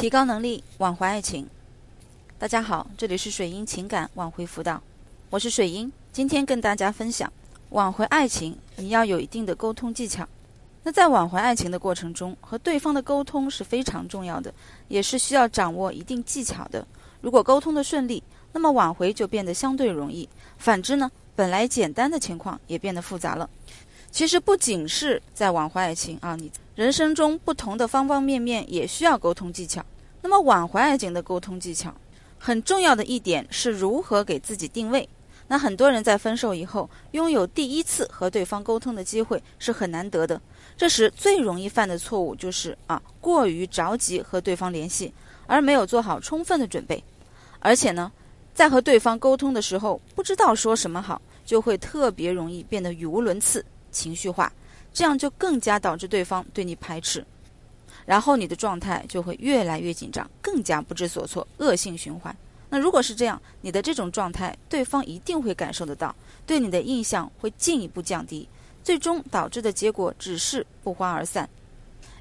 [0.00, 1.46] 提高能力，挽回爱情。
[2.38, 4.82] 大家好，这里是水英情感挽回辅导，
[5.28, 5.92] 我是水英。
[6.10, 7.30] 今天跟大家分享，
[7.68, 10.26] 挽回爱情，你要有一定的沟通技巧。
[10.82, 14.50] 那在挽回爱情的过程中，和对方的沟通是非常重要的，
[14.88, 16.86] 也是需要掌握一定技巧的。
[17.20, 18.22] 如果沟通的顺利，
[18.54, 20.26] 那么挽回就变得相对容易；
[20.56, 23.50] 反之呢，本来简单的情况也变得复杂了。
[24.10, 26.50] 其实不仅是在挽回爱情啊，你
[26.80, 29.84] 人生中不同的方方面面也需要沟通技巧。
[30.22, 31.94] 那么挽回爱情的沟通技巧，
[32.38, 35.06] 很重要的一点是如何给自己定位。
[35.46, 40.40] 那很多人在分手以后，拥有第一次和对方沟通的机会是很难得的。
[40.74, 45.12] 这时最容易犯的错误就是啊，过于着急和对方联系，
[45.46, 47.04] 而没有做好充分的准备。
[47.58, 48.10] 而且呢，
[48.54, 53.62] 在和对方沟通的时候，不知道说什么好，就会特别容易变得语无伦次。
[53.92, 54.50] 情绪化，
[54.92, 57.24] 这样就更加导致对方对你排斥，
[58.04, 62.34] 然后你的状态就会越来越紧张，更加不知所措，恶性循环。
[62.68, 66.14] 那如果是这样，你的这种状态，对方一定会感受得到，
[66.46, 68.48] 对你的印象会进一步降低，
[68.84, 71.48] 最终导致的结果只是不欢而散。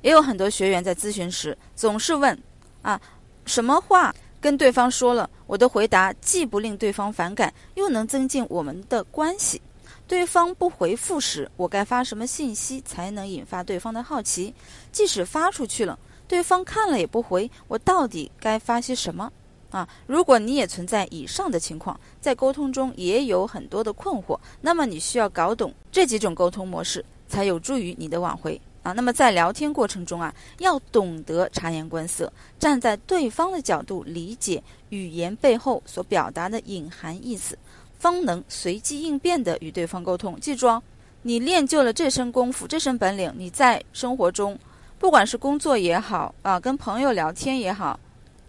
[0.00, 2.38] 也有很多学员在咨询时总是问：
[2.82, 3.00] 啊，
[3.44, 9.60] 什么话跟对方说了，我的回答既不令对方反感，又能增进我们的关系？
[10.08, 14.54] 对方不回复时，我该发什么信息才能引发对方的好奇？
[14.90, 19.30] 即使发出去了，对方看了也不回，我到底该发些什么？
[19.70, 28.92] 啊，如果你也存在以上的情况，在沟通中也有很多的困惑，那么你需要搞懂这几种沟通模式，才有助于你的挽回啊。
[28.92, 37.58] 那么在聊天过程中啊，要懂得察言观色，站在对方的角度理解语言背后所表达的隐含意思。
[37.98, 40.38] 方能随机应变地与对方沟通。
[40.40, 40.82] 记住哦，
[41.22, 44.58] 你练就了这身功夫、这身本领，你在生活中，
[44.98, 47.98] 不管是工作也好啊，跟朋友聊天也好，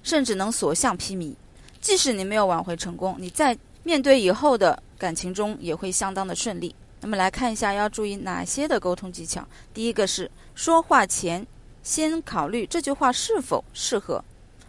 [0.04, 1.34] 甚至能所向披靡。
[1.82, 6.76] 即使你没有挽回成功，你在面对以后的感情中也会相当的顺利。
[7.02, 9.48] 那么来看一下要注意哪些的沟通技巧。
[9.74, 11.48] 第一个是说话前
[11.82, 14.24] 先考虑这句话是否适合，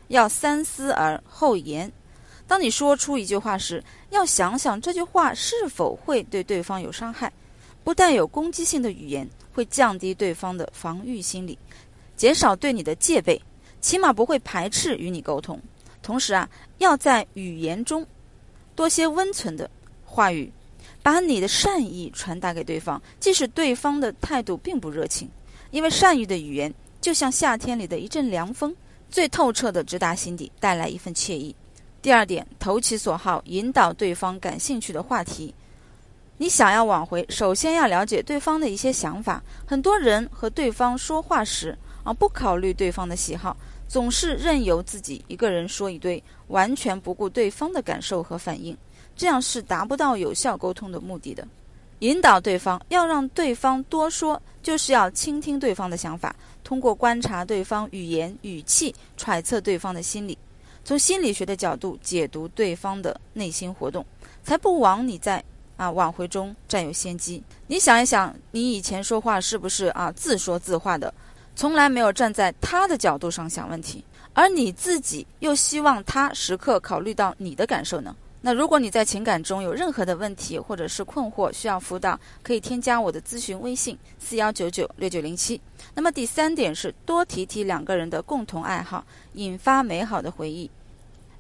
[0.08, 1.90] 要三思而后言。
[2.50, 3.80] 当你说出一句话时，
[4.10, 7.32] 要想想这句话是否会对对方有伤害。
[7.84, 11.56] 不带有攻击性的语言会降低对方的防御心理，
[12.16, 13.40] 减少对你的戒备，
[13.80, 15.60] 起码不会排斥与你沟通。
[16.02, 18.04] 同时啊，要在语言中
[18.74, 19.70] 多些温存的
[20.04, 20.52] 话语，
[21.04, 25.30] 把你的善意传达给对方，即使对方的态度并不热情。
[25.70, 28.74] 因为善意的语言就像夏天里的一阵凉风，
[29.08, 31.54] 最透彻的直达心底，带来一份惬意。
[32.02, 35.54] 第二点，投其所好，引导对方感兴趣的话题。
[36.38, 39.42] 你想要挽回，首先要了解对方的一些想法。
[39.66, 43.54] 很多人和对方说话时啊，不考虑对方的喜好，
[43.86, 48.74] 总是任由自己一个人说一堆，完全不顾对方的感受和反应，
[49.14, 51.46] 这样是达不到有效沟通的目的的。
[51.98, 56.34] 引导对方，要让对方多说，就是要倾听对方的想法，
[56.64, 60.38] 通过观察对方语言语气，揣测对方的心理。
[60.84, 64.04] 从心理学的角度解读对方的内心活动，
[64.42, 65.42] 才不枉你在
[65.76, 67.42] 啊挽回中占有先机。
[67.66, 71.12] 你想一想，你以前说话是不是啊自说自话的，
[71.54, 74.04] 从来没有站在他的角度上想问题，
[74.34, 78.14] 而你自己又希望他时刻考虑到你的感受呢？
[78.42, 85.60] 那如果你在情感中有任何的问题或者是困惑需要辅导，可以添加我的咨询微信四幺九九六九零七。
[85.94, 90.70] 那么第三点是多提提两个人的共同爱好，引发美好的回忆，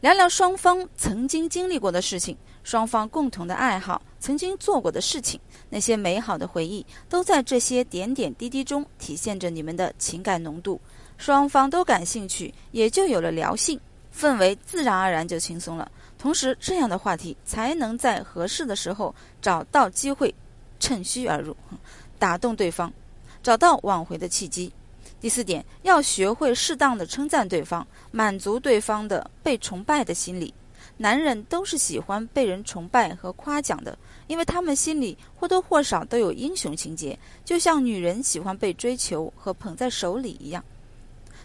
[0.02, 5.40] 聊聊双方曾经经历过的事情，双方共同的爱好，曾经做过的事情，
[5.70, 10.78] 那些美好的回忆都在这些点点滴滴中体现着你们的情感浓度，
[11.16, 13.80] 双方都感兴趣，也就有了聊性，
[14.14, 15.90] 氛围自然而然就轻松了。
[16.18, 20.34] 同时，这样的话题才能在合适的时候找到机会，
[20.78, 21.56] 趁虚而入，
[22.18, 22.92] 打动对方，
[23.42, 24.70] 找到挽回的契机。
[25.20, 30.52] 第四点，要学会适当的称赞对方，满足对方的被崇拜的心理。
[30.96, 33.96] 男人都是喜欢被人崇拜和夸奖的，
[34.26, 40.62] 因为他们心里或多或少都有英雄情节，就像女人喜欢被追求和捧在手里一样。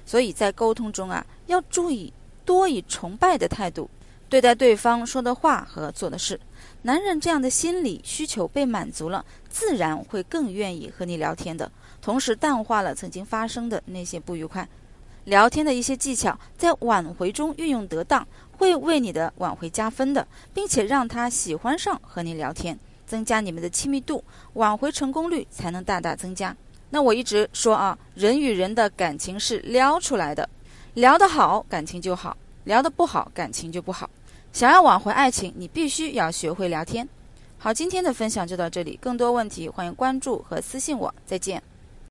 [0.05, 2.11] 所以在沟通中啊，要注意
[2.45, 3.89] 多以崇拜的态度。
[4.27, 6.39] 对待对方说的话和做的事，
[6.81, 11.71] 男人这样的心理需求被满足了，自然会更愿意和你聊天的。
[12.01, 14.67] 同时，淡化了曾经发生的那些不愉快。
[15.25, 26.55] 聊天的一些技巧在挽回中运用得当，会为你的挽回加分的，并且让他喜欢上和你聊天，增加你们的亲密度，挽回成功率才能大大增加。
[26.89, 30.49] 那我一直说啊，人与人的感情是撩出来的。
[30.95, 32.31] 聊得好，感情就好；
[32.63, 34.09] 聊得不好，感情就不好。
[34.53, 37.07] 想要挽回爱情，你必须要学会聊天。
[37.57, 41.61] 好，今天的分享就到这里，更多问题欢迎关注和私信我，再见。